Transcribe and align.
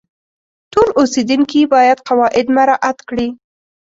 ټول 0.73 0.87
اوسیدونکي 0.99 1.61
باید 1.73 1.97
قواعد 2.07 2.45
مراعات 2.55 2.97
کړي. 3.09 3.27